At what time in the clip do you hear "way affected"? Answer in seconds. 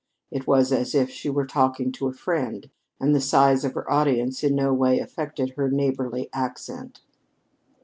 4.73-5.51